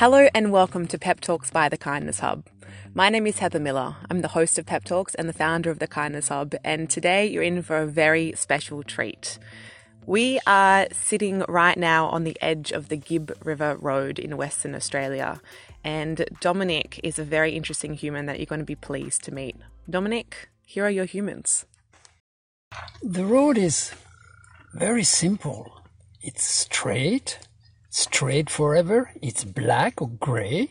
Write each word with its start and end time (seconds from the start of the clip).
Hello 0.00 0.28
and 0.34 0.50
welcome 0.50 0.86
to 0.86 0.98
Pep 0.98 1.20
Talks 1.20 1.50
by 1.50 1.68
the 1.68 1.76
Kindness 1.76 2.20
Hub. 2.20 2.46
My 2.94 3.10
name 3.10 3.26
is 3.26 3.40
Heather 3.40 3.60
Miller. 3.60 3.96
I'm 4.08 4.22
the 4.22 4.28
host 4.28 4.58
of 4.58 4.64
Pep 4.64 4.82
Talks 4.82 5.14
and 5.14 5.28
the 5.28 5.34
founder 5.34 5.70
of 5.70 5.78
the 5.78 5.86
Kindness 5.86 6.28
Hub, 6.28 6.54
and 6.64 6.88
today 6.88 7.26
you're 7.26 7.42
in 7.42 7.60
for 7.60 7.76
a 7.76 7.86
very 7.86 8.32
special 8.34 8.82
treat. 8.82 9.38
We 10.06 10.40
are 10.46 10.86
sitting 10.90 11.44
right 11.48 11.76
now 11.76 12.06
on 12.06 12.24
the 12.24 12.34
edge 12.40 12.72
of 12.72 12.88
the 12.88 12.96
Gibb 12.96 13.36
River 13.44 13.76
Road 13.78 14.18
in 14.18 14.38
Western 14.38 14.74
Australia, 14.74 15.42
and 15.84 16.24
Dominic 16.40 16.98
is 17.04 17.18
a 17.18 17.22
very 17.22 17.52
interesting 17.52 17.92
human 17.92 18.24
that 18.24 18.38
you're 18.38 18.46
going 18.46 18.60
to 18.60 18.64
be 18.64 18.76
pleased 18.76 19.22
to 19.24 19.34
meet. 19.34 19.56
Dominic, 19.90 20.48
here 20.64 20.86
are 20.86 20.90
your 20.90 21.04
humans. 21.04 21.66
The 23.02 23.26
road 23.26 23.58
is 23.58 23.92
very 24.72 25.04
simple. 25.04 25.82
It's 26.22 26.44
straight, 26.44 27.38
straight 27.90 28.48
forever. 28.48 29.10
It's 29.20 29.44
black 29.44 30.00
or 30.00 30.08
gray. 30.08 30.70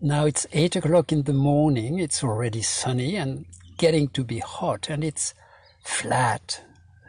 Now 0.00 0.26
it's 0.26 0.46
eight 0.52 0.76
o'clock 0.76 1.12
in 1.12 1.22
the 1.22 1.32
morning. 1.32 1.98
It's 1.98 2.22
already 2.22 2.62
sunny 2.62 3.16
and 3.16 3.46
getting 3.78 4.08
to 4.08 4.24
be 4.24 4.40
hot, 4.40 4.90
and 4.90 5.02
it's 5.02 5.34
flat, 5.82 6.62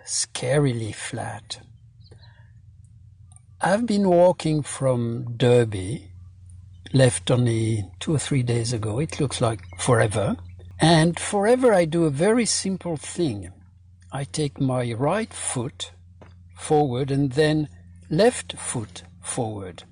scarily 0.05 0.93
flat. 0.95 1.59
I've 3.61 3.85
been 3.85 4.07
walking 4.07 4.63
from 4.63 5.35
Derby, 5.35 6.11
left 6.93 7.29
only 7.29 7.85
two 7.99 8.15
or 8.15 8.19
three 8.19 8.43
days 8.43 8.71
ago. 8.71 8.99
It 8.99 9.19
looks 9.19 9.41
like 9.41 9.61
forever. 9.77 10.37
And 10.79 11.19
forever, 11.19 11.73
I 11.73 11.83
do 11.83 12.05
a 12.05 12.09
very 12.09 12.45
simple 12.45 12.95
thing. 12.95 13.51
I 14.11 14.23
take 14.23 14.61
my 14.61 14.93
right 14.93 15.33
foot 15.33 15.91
forward 16.55 17.11
and 17.11 17.33
then 17.33 17.67
left 18.09 18.57
foot 18.57 19.03
forward. 19.29 19.83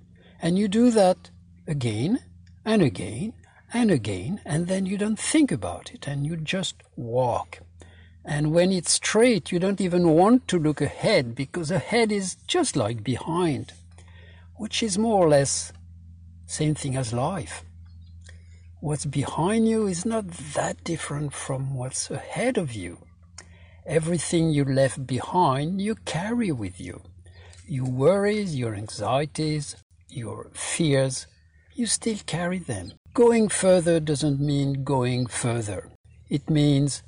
And 0.42 0.58
you 0.58 0.68
do 0.68 0.92
that 0.92 1.30
again 1.68 2.20
and 2.66 2.82
again 2.82 3.34
and 3.74 3.92
again, 3.92 4.42
and 4.46 4.68
then 4.68 4.86
you 4.86 4.98
don't 4.98 5.20
think 5.20 5.52
about 5.52 5.92
it 5.94 6.08
and 6.08 6.26
you 6.26 6.38
just 6.38 6.76
walk. 6.96 7.60
And 8.24 8.52
when 8.52 8.72
it's 8.72 8.92
straight, 8.92 9.52
you 9.52 9.60
don't 9.60 9.82
even 9.82 10.10
want 10.10 10.48
to 10.50 10.60
look 10.60 10.82
ahead 10.82 11.36
because 11.36 11.72
ahead 11.72 12.12
is 12.12 12.36
just 12.48 12.76
like 12.76 13.04
behind, 13.04 13.74
which 14.56 14.84
is 14.84 14.98
more 14.98 15.26
or 15.26 15.30
less 15.30 15.72
same 16.46 16.76
thing 16.76 16.96
as 16.96 17.14
life. 17.14 17.64
What's 18.80 19.06
behind 19.06 19.68
you 19.68 19.88
is 19.88 20.06
not 20.06 20.28
that 20.56 20.84
different 20.84 21.34
from 21.34 21.76
what's 21.76 22.12
ahead 22.12 22.58
of 22.58 22.74
you. 22.74 23.00
Everything 23.86 24.50
you 24.50 24.66
left 24.66 25.08
behind, 25.08 25.82
you 25.82 25.96
carry 25.96 26.52
with 26.52 26.80
you 26.80 27.02
your 27.68 27.86
worries, 27.86 28.56
your 28.56 28.76
anxieties, 28.76 29.76
your 30.10 30.50
fears, 30.54 31.28
you 31.76 31.86
still 31.86 32.18
carry 32.26 32.60
them. 32.60 32.94
Going 33.14 33.50
further 33.50 34.00
doesn't 34.00 34.40
mean 34.40 34.84
going 34.84 35.28
further. 35.28 35.90
It 36.30 36.50
means 36.50 37.04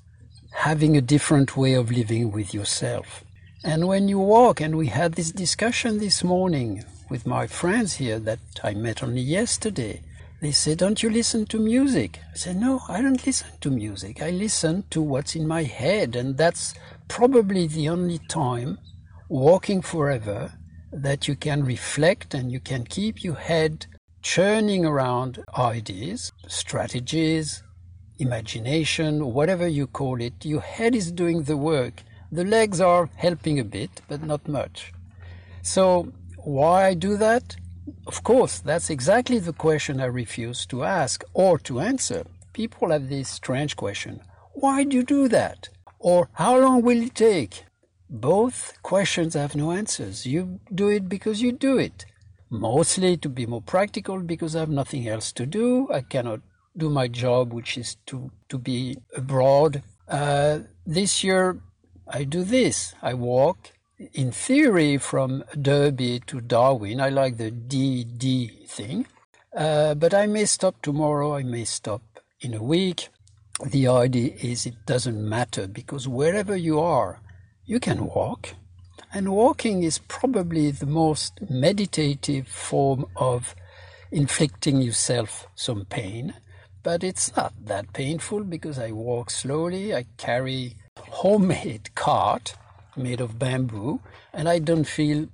having 0.52 0.98
a 0.98 1.02
different 1.02 1.56
way 1.56 1.74
of 1.74 1.92
living 1.92 2.32
with 2.32 2.54
yourself. 2.54 3.24
And 3.64 3.88
when 3.88 4.08
you 4.08 4.20
walk, 4.20 4.62
and 4.62 4.78
we 4.78 4.88
had 4.88 5.14
this 5.14 5.32
discussion 5.32 6.00
this 6.00 6.24
morning 6.24 6.84
with 7.10 7.26
my 7.26 7.48
friends 7.48 7.94
here 7.94 8.20
that 8.20 8.40
I 8.64 8.74
met 8.74 9.04
only 9.04 9.22
yesterday, 9.22 10.02
they 10.42 10.52
said, 10.52 10.78
Don't 10.78 11.04
you 11.04 11.10
listen 11.10 11.46
to 11.48 11.60
music? 11.60 12.20
I 12.34 12.38
said, 12.38 12.56
No, 12.56 12.82
I 12.88 13.02
don't 13.02 13.26
listen 13.26 13.50
to 13.62 13.70
music. 13.70 14.22
I 14.22 14.30
listen 14.30 14.84
to 14.92 15.02
what's 15.02 15.36
in 15.36 15.48
my 15.48 15.64
head. 15.64 16.16
And 16.16 16.38
that's 16.38 16.74
probably 17.10 17.68
the 17.68 17.90
only 17.90 18.20
time 18.30 18.78
walking 19.30 19.80
forever 19.80 20.52
that 20.92 21.28
you 21.28 21.36
can 21.36 21.64
reflect 21.64 22.34
and 22.34 22.52
you 22.52 22.60
can 22.60 22.84
keep 22.84 23.24
your 23.24 23.36
head 23.36 23.86
churning 24.24 24.84
around 24.84 25.44
ideas, 25.56 26.34
strategies, 26.48 27.62
imagination, 28.18 29.32
whatever 29.32 29.68
you 29.68 29.86
call 29.86 30.20
it. 30.20 30.44
Your 30.44 30.62
head 30.62 30.96
is 30.96 31.12
doing 31.12 31.44
the 31.44 31.56
work. 31.56 32.04
The 32.32 32.44
legs 32.44 32.82
are 32.82 33.10
helping 33.16 33.60
a 33.60 33.64
bit, 33.64 34.02
but 34.08 34.24
not 34.24 34.48
much. 34.48 34.92
So, 35.62 36.12
why 36.38 36.88
I 36.88 36.94
do 36.96 37.16
that? 37.18 37.56
Of 38.08 38.24
course, 38.24 38.60
that's 38.60 38.90
exactly 38.90 39.40
the 39.40 39.54
question 39.54 40.02
I 40.02 40.06
refuse 40.06 40.66
to 40.68 40.84
ask 40.84 41.24
or 41.34 41.60
to 41.60 41.80
answer. 41.80 42.26
People 42.54 42.90
have 42.90 43.10
this 43.10 43.30
strange 43.30 43.76
question 43.76 44.22
Why 44.54 44.84
do 44.84 44.98
you 44.98 45.04
do 45.04 45.28
that? 45.28 45.70
Or 46.00 46.30
how 46.34 46.58
long 46.60 46.82
will 46.82 47.02
it 47.02 47.16
take? 47.16 47.64
Both 48.10 48.74
questions 48.82 49.36
have 49.36 49.56
no 49.56 49.72
answers. 49.72 50.26
You 50.26 50.60
do 50.74 50.90
it 50.90 51.08
because 51.08 51.42
you 51.42 51.52
do 51.52 51.78
it. 51.78 52.06
Mostly 52.50 53.18
to 53.18 53.30
be 53.30 53.46
more 53.46 53.62
practical 53.62 54.20
because 54.22 54.56
I 54.56 54.62
have 54.62 54.70
nothing 54.70 55.08
else 55.08 55.32
to 55.34 55.46
do. 55.46 55.88
I 55.92 56.02
cannot 56.02 56.42
do 56.76 56.90
my 56.90 57.08
job, 57.08 57.54
which 57.54 57.78
is 57.78 57.98
to, 58.08 58.32
to 58.50 58.58
be 58.58 58.98
abroad. 59.16 59.84
Uh, 60.08 60.60
this 60.88 61.24
year, 61.24 61.62
I 62.08 62.24
do 62.24 62.44
this. 62.44 62.96
I 63.04 63.14
walk, 63.14 63.74
in 64.14 64.32
theory, 64.32 64.98
from 64.98 65.44
Derby 65.60 66.22
to 66.26 66.42
Darwin. 66.42 67.00
I 67.00 67.10
like 67.10 67.38
the 67.38 67.52
DD 67.52 68.68
thing. 68.68 69.06
Uh, 69.56 69.94
but 69.94 70.14
I 70.14 70.26
may 70.26 70.46
stop 70.46 70.82
tomorrow, 70.82 71.36
I 71.36 71.44
may 71.44 71.66
stop 71.66 72.02
in 72.42 72.56
a 72.56 72.64
week. 72.64 73.10
The 73.64 73.88
idea 73.88 74.34
is 74.42 74.66
it 74.66 74.86
doesn't 74.86 75.28
matter 75.28 75.68
because 75.68 76.08
wherever 76.08 76.56
you 76.56 76.80
are, 76.80 77.20
you 77.70 77.80
can 77.80 78.08
walk. 78.08 78.56
And 79.14 79.30
walking 79.30 79.84
is 79.84 80.00
probably 80.00 80.72
the 80.72 80.88
most 80.88 81.34
meditative 81.50 82.48
form 82.48 83.06
of 83.16 83.54
inflicting 84.12 84.82
yourself 84.82 85.48
some 85.54 85.86
pain. 85.86 86.34
But 86.82 87.04
it's 87.04 87.36
not 87.36 87.54
that 87.66 87.94
painful 87.94 88.44
because 88.46 88.80
I 88.80 88.92
walk 88.92 89.30
slowly. 89.30 89.94
I 89.94 90.06
carry 90.18 90.78
homemade 90.98 91.94
cart 91.94 92.56
made 92.98 93.22
of 93.22 93.38
bamboo 93.38 94.02
and 94.34 94.50
I 94.50 94.58
don't 94.58 94.88
feel 94.88 95.28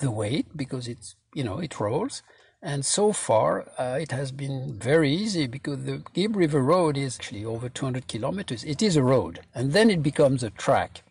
the 0.00 0.10
weight 0.10 0.54
because 0.54 0.88
it's, 0.88 1.16
you 1.34 1.42
know, 1.42 1.58
it 1.58 1.80
rolls. 1.80 2.22
And 2.60 2.84
so 2.84 3.14
far, 3.14 3.66
uh, 3.78 3.98
it 3.98 4.10
has 4.10 4.30
been 4.30 4.78
very 4.78 5.10
easy 5.10 5.46
because 5.46 5.84
the 5.84 6.02
Gibb 6.12 6.36
River 6.36 6.60
Road 6.60 6.98
is 6.98 7.16
actually 7.16 7.46
over 7.46 7.70
200 7.70 8.08
kilometers. 8.08 8.62
It 8.64 8.82
is 8.82 8.96
a 8.96 9.02
road, 9.02 9.40
and 9.54 9.72
then 9.72 9.90
it 9.90 10.02
becomes 10.02 10.42
a 10.42 10.50
track 10.50 11.02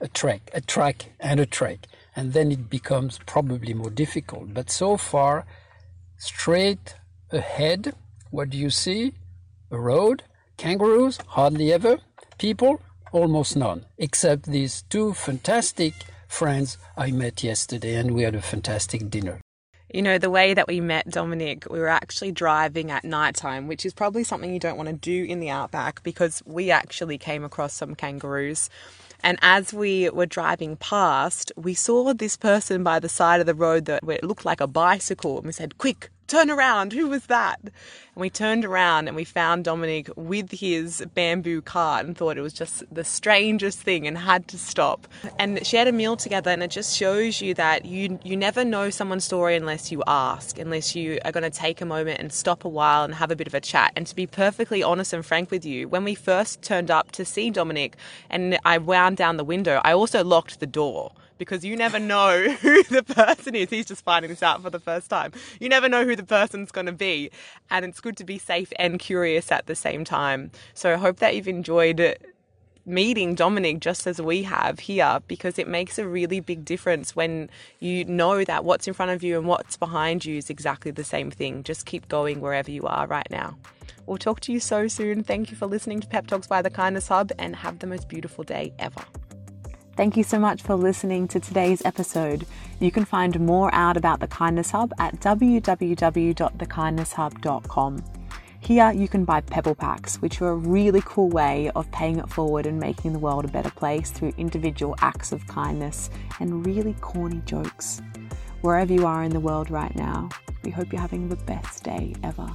a 0.00 0.08
track, 0.08 0.50
a 0.52 0.60
track, 0.60 1.12
and 1.20 1.40
a 1.40 1.46
track. 1.46 1.86
And 2.16 2.32
then 2.32 2.52
it 2.52 2.70
becomes 2.70 3.18
probably 3.26 3.74
more 3.74 3.90
difficult. 3.90 4.54
But 4.54 4.70
so 4.70 4.96
far, 4.96 5.46
straight 6.16 6.94
ahead, 7.30 7.94
what 8.30 8.50
do 8.50 8.58
you 8.58 8.70
see? 8.70 9.14
A 9.70 9.78
road, 9.78 10.22
kangaroos, 10.56 11.18
hardly 11.28 11.72
ever, 11.72 11.98
people, 12.38 12.80
almost 13.12 13.56
none, 13.56 13.86
except 13.98 14.46
these 14.46 14.82
two 14.82 15.14
fantastic 15.14 15.94
friends 16.28 16.78
I 16.96 17.10
met 17.10 17.42
yesterday, 17.42 17.94
and 17.94 18.14
we 18.14 18.22
had 18.22 18.34
a 18.34 18.42
fantastic 18.42 19.10
dinner. 19.10 19.40
You 19.94 20.02
know, 20.02 20.18
the 20.18 20.28
way 20.28 20.54
that 20.54 20.66
we 20.66 20.80
met 20.80 21.08
Dominic, 21.08 21.68
we 21.70 21.78
were 21.78 21.86
actually 21.86 22.32
driving 22.32 22.90
at 22.90 23.04
night 23.04 23.36
time, 23.36 23.68
which 23.68 23.86
is 23.86 23.94
probably 23.94 24.24
something 24.24 24.52
you 24.52 24.58
don't 24.58 24.76
want 24.76 24.88
to 24.88 24.92
do 24.92 25.22
in 25.22 25.38
the 25.38 25.50
outback 25.50 26.02
because 26.02 26.42
we 26.44 26.72
actually 26.72 27.16
came 27.16 27.44
across 27.44 27.74
some 27.74 27.94
kangaroos 27.94 28.68
and 29.24 29.38
as 29.40 29.72
we 29.72 30.10
were 30.10 30.26
driving 30.26 30.76
past, 30.76 31.50
we 31.56 31.72
saw 31.72 32.12
this 32.12 32.36
person 32.36 32.84
by 32.84 33.00
the 33.00 33.08
side 33.08 33.40
of 33.40 33.46
the 33.46 33.54
road 33.54 33.86
that 33.86 34.04
looked 34.22 34.44
like 34.44 34.60
a 34.60 34.66
bicycle. 34.66 35.38
And 35.38 35.46
we 35.46 35.52
said, 35.52 35.78
Quick, 35.78 36.10
turn 36.26 36.50
around. 36.50 36.92
Who 36.92 37.08
was 37.08 37.26
that? 37.26 37.60
And 37.62 37.72
we 38.20 38.30
turned 38.30 38.64
around 38.64 39.08
and 39.08 39.16
we 39.16 39.24
found 39.24 39.64
Dominic 39.64 40.08
with 40.16 40.52
his 40.52 41.04
bamboo 41.14 41.62
cart 41.62 42.06
and 42.06 42.16
thought 42.16 42.38
it 42.38 42.42
was 42.42 42.52
just 42.52 42.82
the 42.94 43.04
strangest 43.04 43.80
thing 43.80 44.06
and 44.06 44.16
had 44.16 44.46
to 44.48 44.58
stop. 44.58 45.08
And 45.38 45.66
she 45.66 45.76
had 45.76 45.88
a 45.88 45.92
meal 45.92 46.16
together 46.16 46.50
and 46.50 46.62
it 46.62 46.70
just 46.70 46.96
shows 46.96 47.40
you 47.40 47.54
that 47.54 47.84
you 47.84 48.18
you 48.22 48.36
never 48.36 48.64
know 48.64 48.90
someone's 48.90 49.24
story 49.24 49.56
unless 49.56 49.90
you 49.90 50.02
ask, 50.06 50.58
unless 50.58 50.94
you 50.94 51.18
are 51.24 51.32
going 51.32 51.50
to 51.50 51.50
take 51.50 51.80
a 51.80 51.86
moment 51.86 52.20
and 52.20 52.32
stop 52.32 52.64
a 52.64 52.68
while 52.68 53.04
and 53.04 53.14
have 53.14 53.30
a 53.30 53.36
bit 53.36 53.46
of 53.46 53.54
a 53.54 53.60
chat. 53.60 53.92
And 53.96 54.06
to 54.06 54.14
be 54.14 54.26
perfectly 54.26 54.82
honest 54.82 55.12
and 55.12 55.26
frank 55.26 55.50
with 55.50 55.64
you, 55.64 55.88
when 55.88 56.04
we 56.04 56.14
first 56.14 56.62
turned 56.62 56.90
up 56.90 57.10
to 57.12 57.24
see 57.24 57.50
Dominic 57.50 57.96
and 58.30 58.58
I 58.64 58.78
wound 58.78 59.16
down 59.16 59.36
the 59.36 59.44
window, 59.44 59.80
I 59.84 59.92
also 59.92 60.22
locked 60.22 60.60
the 60.60 60.66
door 60.66 61.12
because 61.38 61.64
you 61.64 61.76
never 61.76 61.98
know 61.98 62.48
who 62.60 62.82
the 62.84 63.02
person 63.02 63.54
is. 63.54 63.70
He's 63.70 63.86
just 63.86 64.04
finding 64.04 64.30
this 64.30 64.42
out 64.42 64.62
for 64.62 64.70
the 64.70 64.80
first 64.80 65.10
time. 65.10 65.32
You 65.60 65.68
never 65.68 65.88
know 65.88 66.04
who 66.04 66.16
the 66.16 66.24
person's 66.24 66.70
going 66.70 66.86
to 66.86 66.92
be. 66.92 67.30
And 67.70 67.84
it's 67.84 68.00
good 68.00 68.16
to 68.18 68.24
be 68.24 68.38
safe 68.38 68.72
and 68.78 68.98
curious 68.98 69.50
at 69.52 69.66
the 69.66 69.74
same 69.74 70.04
time. 70.04 70.50
So 70.74 70.92
I 70.92 70.96
hope 70.96 71.18
that 71.18 71.34
you've 71.34 71.48
enjoyed 71.48 72.16
meeting 72.86 73.34
Dominic 73.34 73.80
just 73.80 74.06
as 74.06 74.20
we 74.20 74.42
have 74.42 74.78
here 74.78 75.20
because 75.26 75.58
it 75.58 75.66
makes 75.66 75.98
a 75.98 76.06
really 76.06 76.40
big 76.40 76.64
difference 76.64 77.16
when 77.16 77.48
you 77.80 78.04
know 78.04 78.44
that 78.44 78.64
what's 78.64 78.86
in 78.86 78.94
front 78.94 79.10
of 79.10 79.22
you 79.22 79.38
and 79.38 79.46
what's 79.46 79.76
behind 79.76 80.24
you 80.24 80.36
is 80.36 80.50
exactly 80.50 80.90
the 80.90 81.04
same 81.04 81.30
thing. 81.30 81.62
Just 81.62 81.86
keep 81.86 82.08
going 82.08 82.40
wherever 82.40 82.70
you 82.70 82.86
are 82.86 83.06
right 83.06 83.28
now. 83.30 83.56
We'll 84.06 84.18
talk 84.18 84.40
to 84.40 84.52
you 84.52 84.60
so 84.60 84.86
soon. 84.86 85.24
Thank 85.24 85.50
you 85.50 85.56
for 85.56 85.66
listening 85.66 86.00
to 86.00 86.06
Pep 86.06 86.26
Talks 86.26 86.46
by 86.46 86.60
the 86.60 86.70
Kindness 86.70 87.08
Hub 87.08 87.32
and 87.38 87.56
have 87.56 87.78
the 87.78 87.86
most 87.86 88.08
beautiful 88.08 88.44
day 88.44 88.74
ever. 88.78 89.02
Thank 89.96 90.16
you 90.16 90.24
so 90.24 90.40
much 90.40 90.62
for 90.62 90.74
listening 90.74 91.28
to 91.28 91.38
today's 91.38 91.80
episode. 91.84 92.44
You 92.80 92.90
can 92.90 93.04
find 93.04 93.38
more 93.38 93.72
out 93.72 93.96
about 93.96 94.18
the 94.18 94.26
Kindness 94.26 94.72
Hub 94.72 94.92
at 94.98 95.20
www.thekindnesshub.com. 95.20 98.04
Here 98.58 98.92
you 98.92 99.06
can 99.06 99.24
buy 99.24 99.40
pebble 99.42 99.76
packs, 99.76 100.16
which 100.16 100.42
are 100.42 100.48
a 100.48 100.56
really 100.56 101.00
cool 101.04 101.28
way 101.28 101.70
of 101.76 101.88
paying 101.92 102.18
it 102.18 102.28
forward 102.28 102.66
and 102.66 102.80
making 102.80 103.12
the 103.12 103.20
world 103.20 103.44
a 103.44 103.48
better 103.48 103.70
place 103.70 104.10
through 104.10 104.32
individual 104.36 104.96
acts 104.98 105.30
of 105.30 105.46
kindness 105.46 106.10
and 106.40 106.66
really 106.66 106.96
corny 107.00 107.40
jokes. 107.44 108.02
Wherever 108.62 108.92
you 108.92 109.06
are 109.06 109.22
in 109.22 109.30
the 109.30 109.38
world 109.38 109.70
right 109.70 109.94
now, 109.94 110.28
we 110.64 110.72
hope 110.72 110.90
you're 110.90 111.00
having 111.00 111.28
the 111.28 111.36
best 111.36 111.84
day 111.84 112.16
ever. 112.24 112.50